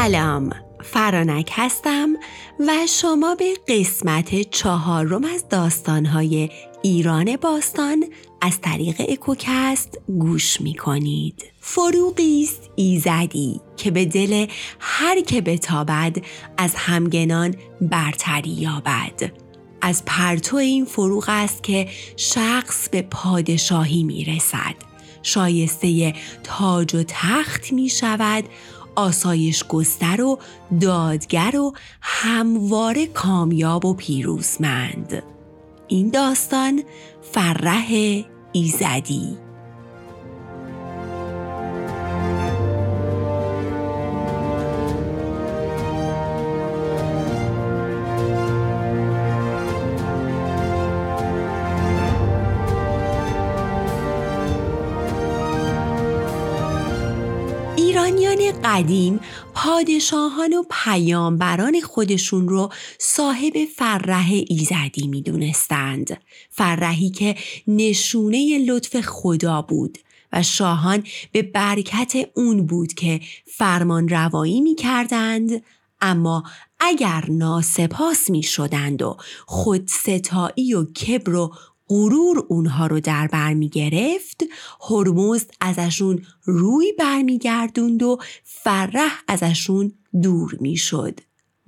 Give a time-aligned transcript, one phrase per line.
[0.00, 0.50] سلام
[0.84, 2.08] فرانک هستم
[2.60, 6.50] و شما به قسمت چهارم از داستانهای
[6.82, 8.04] ایران باستان
[8.40, 11.44] از طریق اکوکست گوش می کنید.
[11.60, 14.46] فروغی است ایزدی که به دل
[14.78, 16.16] هر که بتابد
[16.58, 19.32] از همگنان برتری یابد.
[19.80, 24.74] از پرتو این فروغ است که شخص به پادشاهی می رسد.
[25.22, 26.14] شایسته
[26.44, 28.44] تاج و تخت می شود
[29.00, 30.38] آسایش گستر و
[30.80, 35.22] دادگر و همواره کامیاب و پیروزمند.
[35.88, 36.82] این داستان
[37.32, 37.92] فرح
[38.52, 39.36] ایزدی.
[58.30, 59.20] ایرانیان قدیم
[59.54, 66.20] پادشاهان و پیامبران خودشون رو صاحب فرح ایزدی می دونستند.
[66.50, 67.36] فرحی که
[67.66, 69.98] نشونه لطف خدا بود
[70.32, 75.62] و شاهان به برکت اون بود که فرمان روایی می کردند
[76.00, 76.42] اما
[76.80, 81.54] اگر ناسپاس می شدند و خودستایی و کبر و
[81.90, 84.44] غرور اونها رو در بر می گرفت
[84.90, 91.20] هرمزد ازشون روی برمیگردوند و فرح ازشون دور می شد.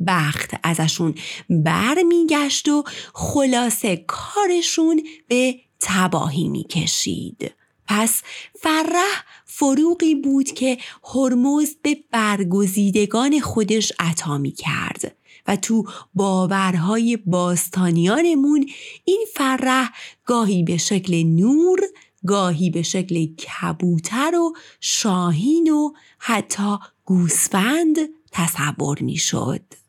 [0.07, 1.15] بخت ازشون
[1.51, 2.85] برمیگشت و
[3.15, 7.53] خلاصه کارشون به تباهی می کشید.
[7.89, 8.23] پس
[8.61, 10.79] فرح فروغی بود که
[11.15, 18.67] هرمزد به برگزیدگان خودش عطا می کرد و تو باورهای باستانیانمون
[19.05, 19.91] این فرح
[20.25, 21.81] گاهی به شکل نور
[22.27, 27.97] گاهی به شکل کبوتر و شاهین و حتی گوسفند
[28.33, 29.82] تصور می شد.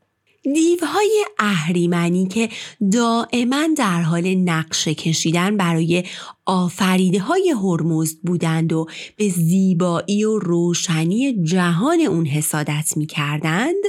[0.44, 2.50] دیوهای اهریمنی که
[2.92, 6.04] دائما در حال نقشه کشیدن برای
[6.46, 13.84] آفریده های هرمزد بودند و به زیبایی و روشنی جهان اون حسادت می کردند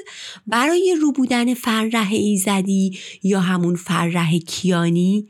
[0.47, 5.29] برای رو بودن فرح ایزدی یا همون فرح کیانی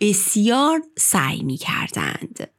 [0.00, 2.50] بسیار سعی می کردند.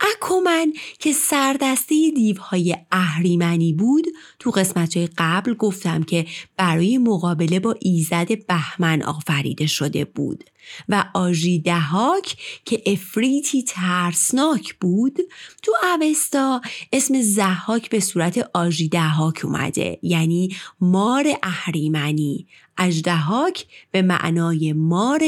[0.00, 4.06] اکومن که سردسته دیوهای اهریمنی بود
[4.38, 6.26] تو قسمت قبل گفتم که
[6.56, 10.44] برای مقابله با ایزد بهمن آفریده شده بود
[10.88, 15.18] و آژی دهاک که افریتی ترسناک بود
[15.62, 16.60] تو اوستا
[16.92, 22.46] اسم زهاک به صورت آژی دهاک اومده یعنی مار اهریمنی.
[22.78, 25.22] اجدهاک به معنای مار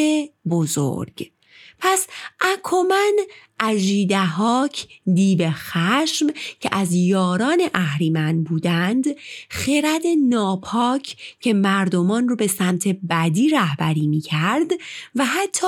[0.50, 1.30] بزرگ.
[1.78, 2.06] پس
[2.41, 3.16] اکومن
[3.60, 6.26] اژیدهاک دیو خشم
[6.60, 9.04] که از یاران اهریمن بودند
[9.48, 14.72] خرد ناپاک که مردمان رو به سمت بدی رهبری می کرد
[15.14, 15.66] و حتی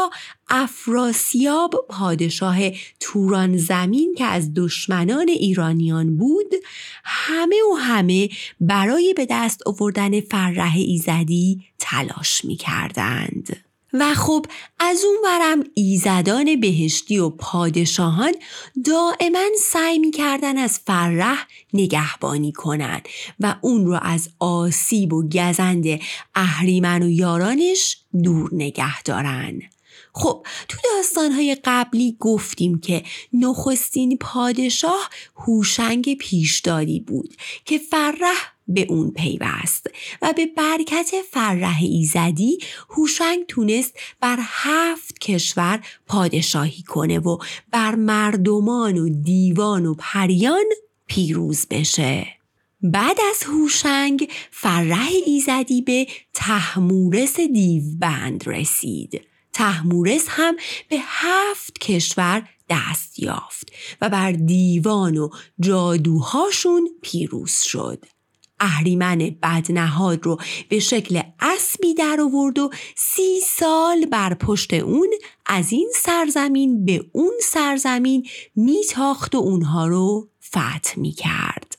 [0.51, 2.59] افراسیاب پادشاه
[3.01, 6.55] توران زمین که از دشمنان ایرانیان بود
[7.05, 8.29] همه و همه
[8.61, 13.68] برای به دست آوردن فرح ایزدی تلاش می کردند.
[13.93, 14.47] و خب
[14.79, 18.35] از اون ورم ایزدان بهشتی و پادشاهان
[18.85, 23.09] دائما سعی می‌کردن از فرح نگهبانی کنند
[23.41, 25.85] و اون رو از آسیب و گزند
[26.35, 29.61] اهریمن و یارانش دور نگه دارن.
[30.13, 37.35] خب تو داستانهای قبلی گفتیم که نخستین پادشاه هوشنگ پیشدادی بود
[37.65, 39.87] که فرح به اون پیوست
[40.23, 42.59] و به برکت فرح ایزدی
[42.91, 47.39] هوشنگ تونست بر هفت کشور پادشاهی کنه و
[47.73, 50.65] بر مردمان و دیوان و پریان
[51.07, 52.27] پیروز بشه.
[52.83, 59.21] بعد از هوشنگ فرح ایزدی به تحمورس دیوبند رسید.
[59.53, 60.57] تحمورس هم
[60.89, 65.29] به هفت کشور دست یافت و بر دیوان و
[65.61, 68.05] جادوهاشون پیروز شد.
[68.61, 70.39] اهریمن بدنهاد رو
[70.69, 75.09] به شکل اسبی در آورد و سی سال بر پشت اون
[75.47, 78.27] از این سرزمین به اون سرزمین
[78.57, 81.79] میتاخت و اونها رو فتح می‌کرد.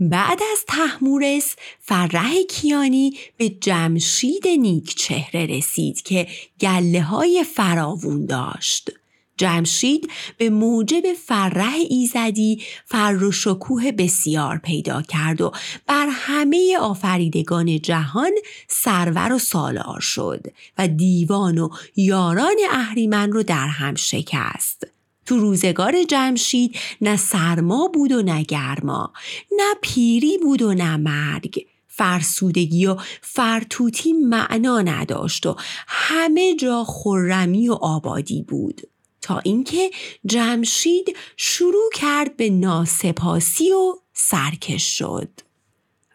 [0.00, 6.26] بعد از تحمورس فرح کیانی به جمشید نیک چهره رسید که
[6.60, 8.90] گله های فراوون داشت.
[9.38, 15.52] جمشید به موجب فرح ایزدی فر و شکوه بسیار پیدا کرد و
[15.86, 18.32] بر همه آفریدگان جهان
[18.68, 20.46] سرور و سالار شد
[20.78, 24.86] و دیوان و یاران اهریمن رو در هم شکست.
[25.26, 29.12] تو روزگار جمشید نه سرما بود و نه گرما
[29.52, 35.56] نه پیری بود و نه مرگ فرسودگی و فرتوتی معنا نداشت و
[35.86, 38.80] همه جا خرمی و آبادی بود
[39.28, 39.90] تا اینکه
[40.26, 45.28] جمشید شروع کرد به ناسپاسی و سرکش شد.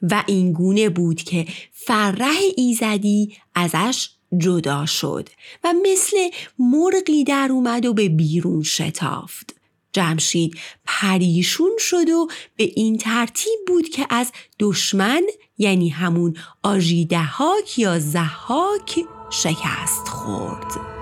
[0.01, 5.29] و اینگونه بود که فرح ایزدی ازش جدا شد
[5.63, 6.17] و مثل
[6.59, 9.55] مرغی در اومد و به بیرون شتافت.
[9.91, 15.21] جمشید پریشون شد و به این ترتیب بود که از دشمن
[15.57, 18.99] یعنی همون آژیدهاک یا زهاک
[19.29, 20.92] شکست خورد.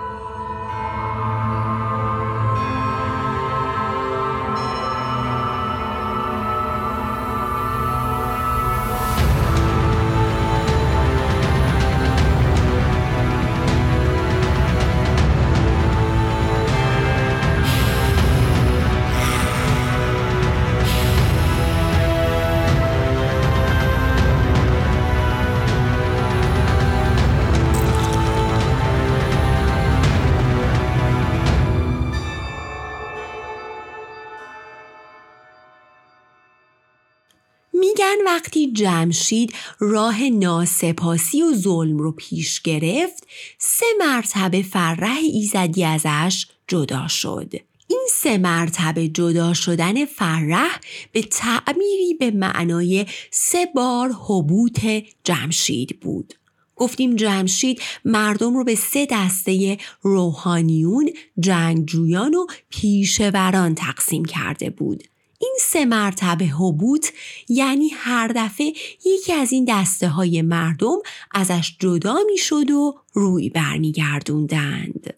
[38.25, 43.28] وقتی جمشید راه ناسپاسی و ظلم رو پیش گرفت
[43.58, 47.54] سه مرتبه فرح ایزدی ازش جدا شد.
[47.88, 50.80] این سه مرتبه جدا شدن فرح
[51.12, 54.86] به تعمیری به معنای سه بار حبوط
[55.24, 56.34] جمشید بود.
[56.75, 61.10] گفتیم جمشید مردم رو به سه دسته روحانیون،
[61.40, 65.04] جنگجویان و پیشوران تقسیم کرده بود.
[65.41, 67.07] این سه مرتبه حبوط
[67.49, 68.73] یعنی هر دفعه
[69.05, 70.97] یکی از این دسته های مردم
[71.31, 75.13] ازش جدا می شد و روی برمیگردوندند.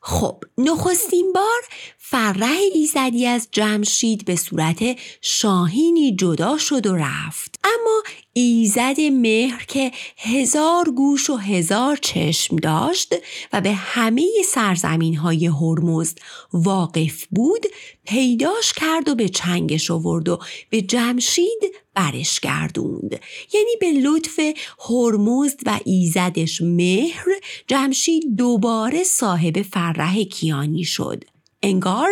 [0.00, 1.60] خب نخستین بار
[1.98, 4.82] فرح ایزدی از جمشید به صورت
[5.20, 8.02] شاهینی جدا شد و رفت اما
[8.32, 13.14] ایزد مهر که هزار گوش و هزار چشم داشت
[13.52, 16.18] و به همه سرزمین های هرمزد
[16.52, 17.66] واقف بود
[18.04, 20.38] پیداش کرد و به چنگش آورد و
[20.70, 21.62] به جمشید
[21.94, 23.20] برش گردوند.
[23.54, 24.40] یعنی به لطف
[24.88, 27.26] هرمزد و ایزدش مهر
[27.66, 31.24] جمشید دوباره صاحب فرح کیانی شد.
[31.62, 32.08] انگار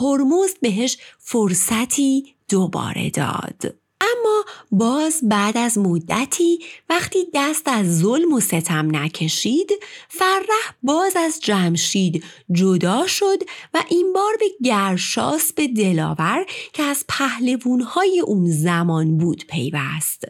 [0.00, 3.81] هرمزد بهش فرصتی دوباره داد.
[4.02, 6.58] اما باز بعد از مدتی
[6.90, 9.70] وقتی دست از ظلم و ستم نکشید
[10.08, 13.38] فرح باز از جمشید جدا شد
[13.74, 20.24] و این بار به گرشاس به دلاور که از پهلوونهای اون زمان بود پیوست.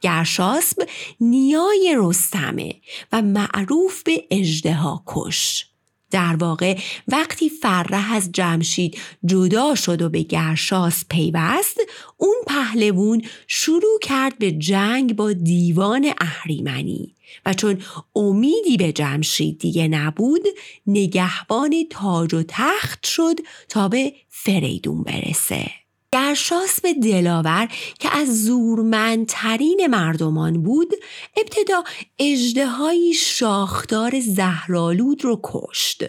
[0.00, 0.88] گرشاسب
[1.20, 2.74] نیای رستمه
[3.12, 5.67] و معروف به اجدها کش.
[6.10, 6.78] در واقع
[7.08, 11.80] وقتی فرح از جمشید جدا شد و به گرشاس پیوست
[12.16, 17.14] اون پهلوون شروع کرد به جنگ با دیوان اهریمنی.
[17.46, 17.82] و چون
[18.16, 20.42] امیدی به جمشید دیگه نبود
[20.86, 23.36] نگهبان تاج و تخت شد
[23.68, 25.70] تا به فریدون برسه.
[26.12, 27.68] گرشاس به دلاور
[27.98, 30.94] که از زورمندترین مردمان بود
[31.36, 31.84] ابتدا
[32.18, 36.04] اجدهایی شاخدار زهرالود رو کشت.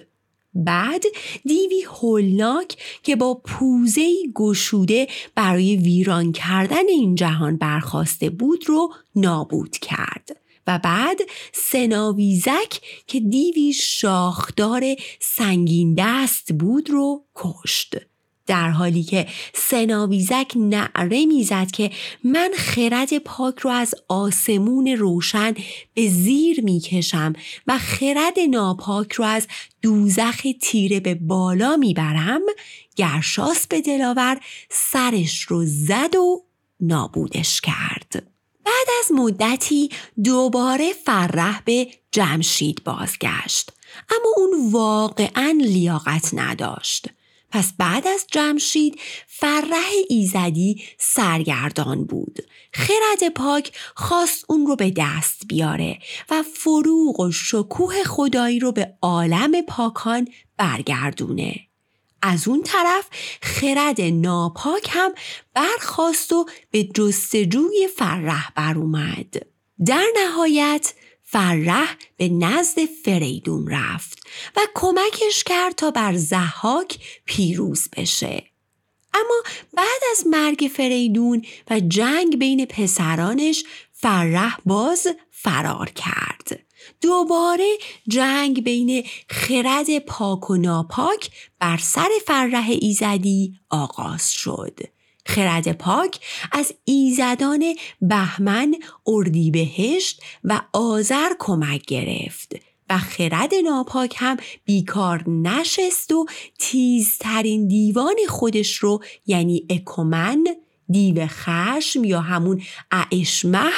[0.53, 1.03] بعد
[1.45, 9.77] دیوی هولناک که با پوزه گشوده برای ویران کردن این جهان برخواسته بود رو نابود
[9.77, 10.39] کرد.
[10.67, 11.19] و بعد
[11.53, 14.83] سناویزک که دیوی شاخدار
[15.19, 18.08] سنگین دست بود رو کشت.
[18.49, 21.91] در حالی که سناویزک نعره می‌زد که
[22.23, 25.53] من خرد پاک رو از آسمون روشن
[25.93, 27.33] به زیر می‌کشم
[27.67, 29.47] و خرد ناپاک رو از
[29.81, 32.41] دوزخ تیره به بالا می‌برم
[32.95, 34.39] گرشاس به دلاور
[34.69, 36.43] سرش رو زد و
[36.79, 38.23] نابودش کرد.
[38.65, 39.89] بعد از مدتی
[40.23, 43.71] دوباره فرح به جمشید بازگشت
[44.09, 47.07] اما اون واقعا لیاقت نداشت.
[47.51, 52.39] پس بعد از جمشید فرح ایزدی سرگردان بود
[52.73, 58.93] خرد پاک خواست اون رو به دست بیاره و فروغ و شکوه خدایی رو به
[59.01, 60.27] عالم پاکان
[60.57, 61.55] برگردونه
[62.21, 63.07] از اون طرف
[63.41, 65.11] خرد ناپاک هم
[65.53, 69.33] برخواست و به جستجوی فرح بر اومد.
[69.85, 70.93] در نهایت
[71.31, 74.19] فرح به نزد فریدون رفت
[74.55, 78.43] و کمکش کرد تا بر زحاک پیروز بشه.
[79.13, 79.43] اما
[79.73, 86.59] بعد از مرگ فریدون و جنگ بین پسرانش فرح باز فرار کرد.
[87.01, 94.79] دوباره جنگ بین خرد پاک و ناپاک بر سر فرح ایزدی آغاز شد.
[95.29, 96.19] خرد پاک
[96.51, 98.75] از ایزدان بهمن،
[99.07, 102.55] اردیبهشت و آذر کمک گرفت
[102.89, 106.25] و خرد ناپاک هم بیکار نشست و
[106.59, 110.43] تیزترین دیوان خودش رو یعنی اکومن
[110.89, 113.71] دیو خشم یا همون اعشمه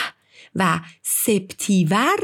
[0.56, 2.20] و سپتیور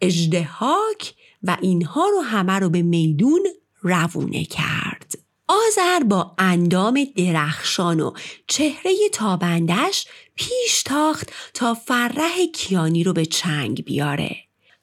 [0.00, 3.40] اجدهاک و اینها رو همه رو به میدون
[3.82, 5.31] روونه کرد.
[5.52, 8.12] آذر با اندام درخشان و
[8.46, 10.06] چهره تابندش
[10.36, 14.36] پیش تاخت تا فرح کیانی رو به چنگ بیاره.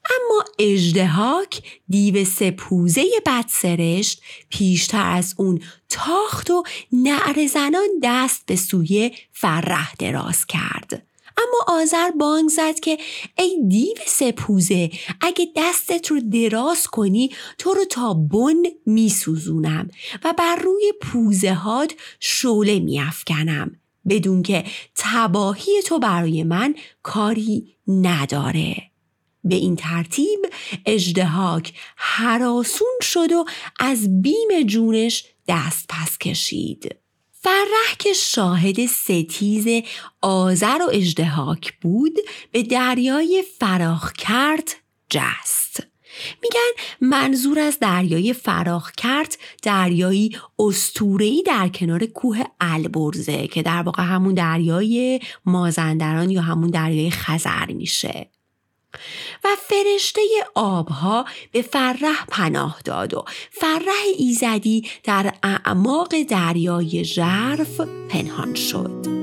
[0.06, 9.12] اما اجدهاک دیو سپوزه بدسرشت پیشتر از اون تاخت و نعر زنان دست به سوی
[9.32, 11.09] فرح دراز کرد.
[11.40, 12.98] اما آذر بانگ زد که
[13.38, 14.90] ای دیو سپوزه
[15.22, 18.56] اگه دستت رو دراز کنی تو رو تا بن
[18.86, 19.90] میسوزونم
[20.24, 23.80] و بر روی پوزه هات شوله میافکنم
[24.10, 24.64] بدون که
[24.96, 28.76] تباهی تو برای من کاری نداره.
[29.44, 30.40] به این ترتیب
[30.86, 33.46] اجدهاک حراسون شد و
[33.80, 36.99] از بیم جونش دست پس کشید.
[37.42, 39.84] فرح که شاهد ستیز
[40.22, 42.20] آذر و اجدهاک بود
[42.52, 44.70] به دریای فراخ کرد
[45.10, 45.84] جست.
[46.44, 54.04] میگن منظور از دریای فراخ کرد دریایی استورهی در کنار کوه البرزه که در واقع
[54.04, 58.30] همون دریای مازندران یا همون دریای خزر میشه.
[59.44, 60.22] و فرشته
[60.56, 69.19] آبها به فرح پناه داد و فرح ایزدی در اعماق دریای ژرف پنهان شد.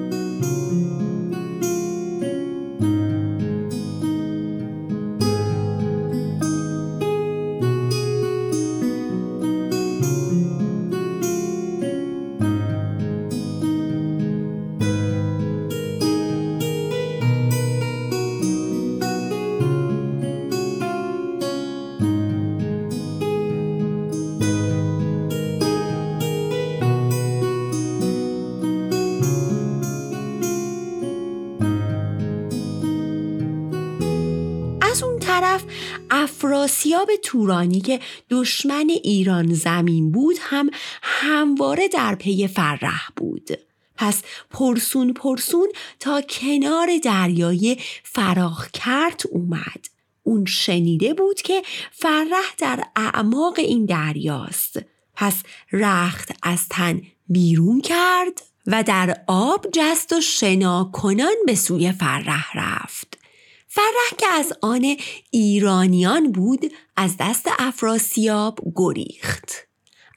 [36.26, 40.70] افراسیاب تورانی که دشمن ایران زمین بود هم
[41.02, 43.48] همواره در پی فرح بود.
[43.96, 45.68] پس پرسون پرسون
[46.00, 49.86] تا کنار دریای فراخ کرد اومد.
[50.22, 54.78] اون شنیده بود که فرح در اعماق این دریاست.
[55.14, 55.42] پس
[55.72, 62.46] رخت از تن بیرون کرد و در آب جست و شنا کنان به سوی فرح
[62.54, 63.25] رفت.
[63.68, 64.96] فرح که از آن
[65.30, 69.52] ایرانیان بود از دست افراسیاب گریخت.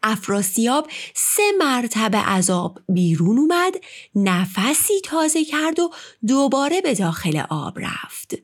[0.03, 3.73] افراسیاب سه مرتبه از آب بیرون اومد
[4.15, 5.91] نفسی تازه کرد و
[6.27, 8.35] دوباره به داخل آب رفت.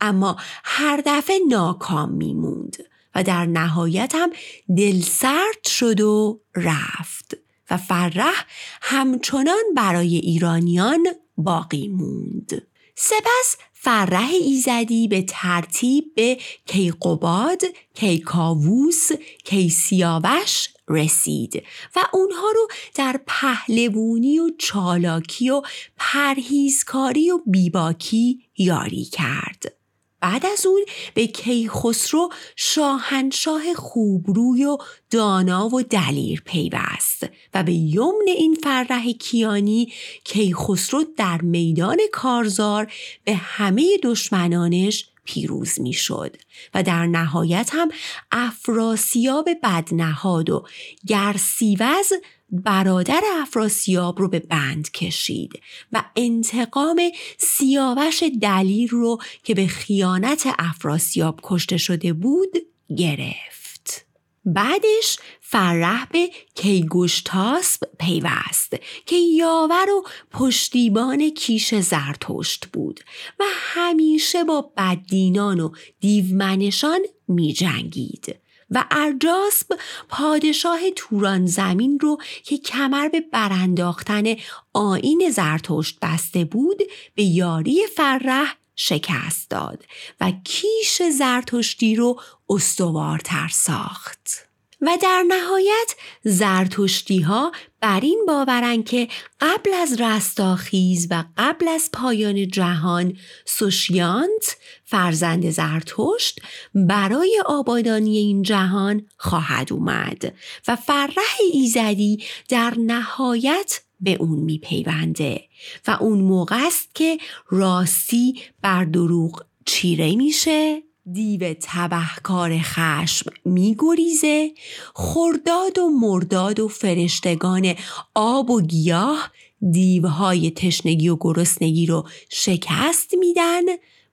[0.00, 2.76] اما هر دفعه ناکام میموند
[3.14, 4.30] و در نهایت هم
[4.76, 7.36] دل سرد شد و رفت
[7.70, 8.46] و فرح
[8.82, 12.62] همچنان برای ایرانیان باقی موند.
[12.94, 17.62] سپس فرح ایزدی به ترتیب به کیقوباد،
[17.94, 19.08] کیکاووس،
[19.44, 21.62] کیسیاوش رسید
[21.96, 25.62] و اونها رو در پهلوونی و چالاکی و
[25.96, 29.77] پرهیزکاری و بیباکی یاری کرد.
[30.20, 30.84] بعد از اون
[31.14, 34.78] به کیخسرو شاهنشاه خوبروی و
[35.10, 39.92] دانا و دلیر پیوست و به یمن این فرح کیانی
[40.24, 42.92] کیخسرو در میدان کارزار
[43.24, 46.36] به همه دشمنانش پیروز می‌شد
[46.74, 47.88] و در نهایت هم
[48.32, 50.66] افراسیاب بدنهاد و
[51.06, 52.12] گرسیوز
[52.50, 55.60] برادر افراسیاب رو به بند کشید
[55.92, 57.00] و انتقام
[57.38, 62.58] سیاوش دلیر رو که به خیانت افراسیاب کشته شده بود
[62.96, 64.06] گرفت.
[64.44, 65.18] بعدش
[65.50, 68.76] فرح به کیگوشتاسب پیوست
[69.06, 73.00] که یاور و پشتیبان کیش زرتشت بود
[73.40, 78.36] و همیشه با بددینان و دیومنشان می جنگید.
[78.70, 79.66] و ارجاسب
[80.08, 84.24] پادشاه توران زمین رو که کمر به برانداختن
[84.72, 86.78] آین زرتشت بسته بود
[87.14, 89.84] به یاری فرح شکست داد
[90.20, 94.47] و کیش زرتشتی رو استوارتر ساخت.
[94.80, 95.94] و در نهایت
[96.24, 99.08] زرتشتی ها بر این باورن که
[99.40, 106.40] قبل از رستاخیز و قبل از پایان جهان سوشیانت فرزند زرتشت
[106.74, 110.34] برای آبادانی این جهان خواهد اومد
[110.68, 111.14] و فرح
[111.52, 115.42] ایزدی در نهایت به اون میپیونده
[115.86, 117.18] و اون موقع است که
[117.48, 120.87] راستی بر دروغ چیره میشه.
[121.12, 124.50] دیو تبهکار خشم میگریزه
[124.94, 127.74] خرداد و مرداد و فرشتگان
[128.14, 129.30] آب و گیاه
[129.70, 133.62] دیوهای تشنگی و گرسنگی رو شکست میدن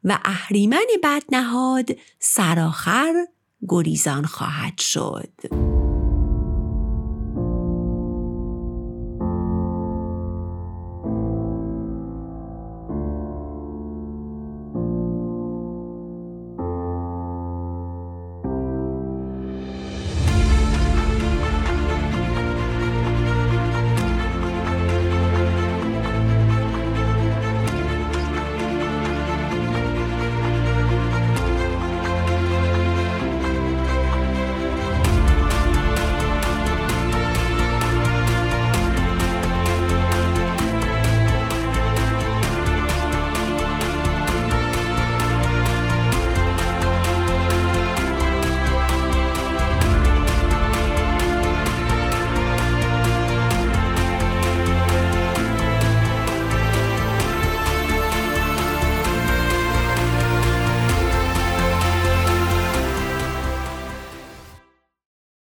[0.04, 3.14] و اهریمن بدنهاد سراخر
[3.68, 5.65] گریزان خواهد شد.